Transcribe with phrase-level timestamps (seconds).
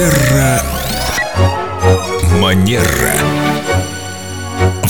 [0.00, 0.62] Терра
[2.40, 3.69] Манера.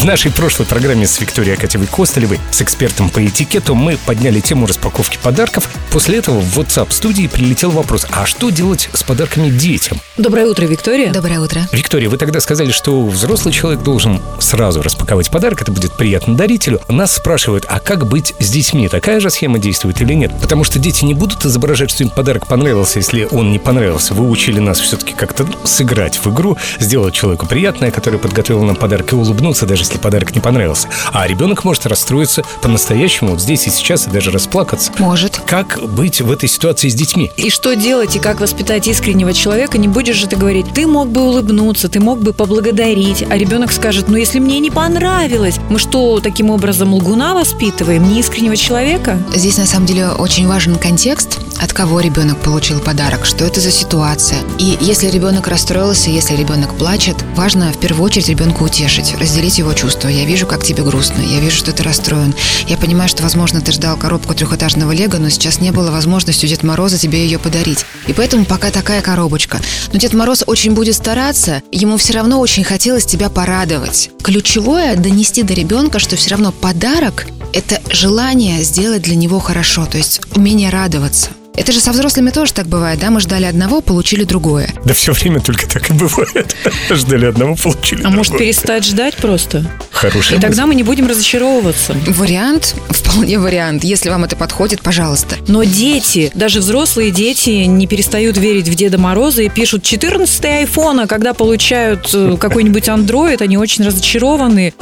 [0.00, 5.18] В нашей прошлой программе с Викторией Акатьевой-Костолевой, с экспертом по этикету, мы подняли тему распаковки
[5.22, 5.68] подарков.
[5.92, 10.00] После этого в WhatsApp студии прилетел вопрос, а что делать с подарками детям?
[10.16, 11.12] Доброе утро, Виктория.
[11.12, 11.68] Доброе утро.
[11.70, 16.80] Виктория, вы тогда сказали, что взрослый человек должен сразу распаковать подарок, это будет приятно дарителю.
[16.88, 18.88] Нас спрашивают, а как быть с детьми?
[18.88, 20.32] Такая же схема действует или нет?
[20.40, 24.14] Потому что дети не будут изображать, что им подарок понравился, если он не понравился.
[24.14, 29.12] Вы учили нас все-таки как-то сыграть в игру, сделать человеку приятное, который подготовил нам подарок,
[29.12, 30.88] и улыбнуться, даже если подарок не понравился.
[31.12, 34.92] А ребенок может расстроиться по-настоящему вот здесь и сейчас, и даже расплакаться.
[34.98, 35.40] Может.
[35.46, 37.30] Как быть в этой ситуации с детьми?
[37.36, 39.78] И что делать, и как воспитать искреннего человека?
[39.78, 43.72] Не будешь же ты говорить, ты мог бы улыбнуться, ты мог бы поблагодарить, а ребенок
[43.72, 49.18] скажет, ну если мне не понравилось, мы что, таким образом лгуна воспитываем, не искреннего человека?
[49.34, 53.70] Здесь на самом деле очень важен контекст, от кого ребенок получил подарок, что это за
[53.70, 54.38] ситуация.
[54.58, 59.72] И если ребенок расстроился, если ребенок плачет, важно в первую очередь ребенка утешить, разделить его
[59.80, 60.08] чувства.
[60.08, 62.34] Я вижу, как тебе грустно, я вижу, что ты расстроен.
[62.68, 66.48] Я понимаю, что, возможно, ты ждал коробку трехэтажного лего, но сейчас не было возможности у
[66.48, 67.86] Деда Мороза тебе ее подарить.
[68.06, 69.58] И поэтому пока такая коробочка.
[69.92, 74.10] Но Дед Мороз очень будет стараться, ему все равно очень хотелось тебя порадовать.
[74.22, 79.96] Ключевое– донести до ребенка, что все равно подарок– это желание сделать для него хорошо, то
[79.96, 81.30] есть умение радоваться.
[81.60, 83.10] Это же со взрослыми тоже так бывает, да?
[83.10, 84.70] Мы ждали одного, получили другое.
[84.86, 86.56] Да все время только так и бывает.
[86.90, 88.38] Ждали одного, получили А может другого.
[88.38, 89.70] перестать ждать просто?
[89.90, 91.94] Хорошая И тогда мы не будем разочаровываться.
[92.06, 93.84] Вариант, вполне вариант.
[93.84, 95.36] Если вам это подходит, пожалуйста.
[95.48, 101.00] Но дети, даже взрослые дети не перестают верить в Деда Мороза и пишут 14 айфон,
[101.00, 104.72] а когда получают э, какой-нибудь андроид, они очень разочарованы.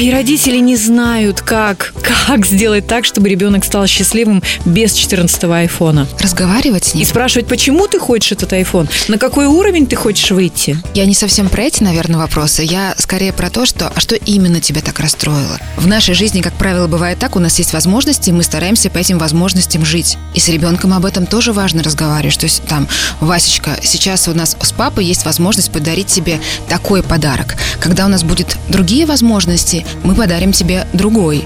[0.00, 1.92] И родители не знают, как,
[2.26, 6.06] как сделать так, чтобы ребенок стал счастливым без 14 айфона.
[6.18, 7.06] Разговаривать с И ним.
[7.06, 8.88] спрашивать, почему ты хочешь этот iPhone?
[9.08, 10.78] На какой уровень ты хочешь выйти?
[10.94, 12.62] Я не совсем про эти, наверное, вопросы.
[12.62, 15.58] Я скорее про то, что, а что именно тебя так расстроило?
[15.76, 18.98] В нашей жизни, как правило, бывает так, у нас есть возможности, и мы стараемся по
[18.98, 20.16] этим возможностям жить.
[20.34, 22.38] И с ребенком об этом тоже важно разговаривать.
[22.38, 22.88] То есть там,
[23.20, 27.56] Васечка, сейчас у нас с папой есть возможность подарить тебе такой подарок.
[27.80, 31.44] Когда у нас будет другие возможности, мы подарим тебе другой.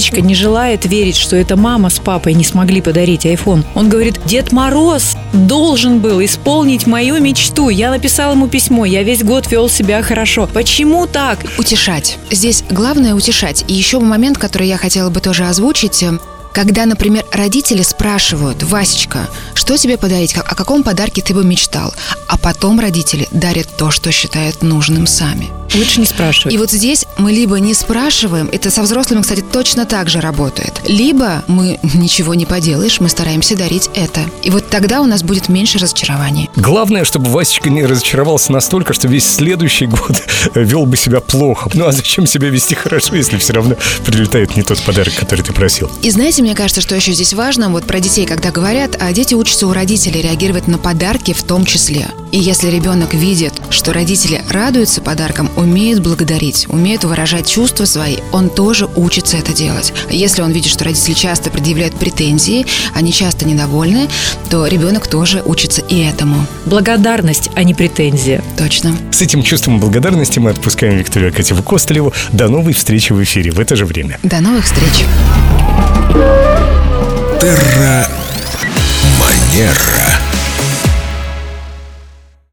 [0.00, 3.66] Васечка не желает верить, что это мама с папой не смогли подарить iPhone.
[3.74, 7.68] Он говорит, Дед Мороз должен был исполнить мою мечту.
[7.68, 10.48] Я написал ему письмо, я весь год вел себя хорошо.
[10.54, 11.40] Почему так?
[11.58, 12.16] Утешать.
[12.30, 13.66] Здесь главное утешать.
[13.68, 16.02] И еще момент, который я хотела бы тоже озвучить.
[16.02, 16.12] э,
[16.54, 21.92] Когда, например, родители спрашивают, Васечка, что тебе подарить, как- о каком подарке ты бы мечтал?
[22.28, 25.50] А потом родители дарят то, что считают нужным сами.
[25.74, 26.52] Лучше не спрашивать.
[26.52, 30.80] И вот здесь мы либо не спрашиваем, это со взрослыми, кстати, точно так же работает,
[30.86, 34.20] либо мы ничего не поделаешь, мы стараемся дарить это.
[34.42, 36.50] И вот тогда у нас будет меньше разочарований.
[36.56, 40.20] Главное, чтобы Васечка не разочаровался настолько, что весь следующий год
[40.54, 41.70] вел бы себя плохо.
[41.74, 45.52] Ну а зачем себя вести хорошо, если все равно прилетает не тот подарок, который ты
[45.52, 45.88] просил?
[46.02, 49.34] И знаете, мне кажется, что еще здесь важно, вот про детей, когда говорят, а дети
[49.34, 52.06] учатся у родителей реагировать на подарки в том числе.
[52.30, 58.48] И если ребенок видит, что родители радуются подаркам, умеют благодарить, умеют выражать чувства свои, он
[58.48, 59.92] тоже учится это делать.
[60.08, 62.64] Если он видит, что родители часто предъявляют претензии,
[62.94, 64.08] они часто недовольны,
[64.50, 66.46] то ребенок тоже учится и этому.
[66.66, 68.40] Благодарность, а не претензия.
[68.56, 68.96] Точно.
[69.10, 72.12] С этим чувством благодарности мы отпускаем Викторию Акатьеву Костылеву.
[72.30, 74.20] До новой встречи в эфире в это же время.
[74.22, 75.04] До новых встреч.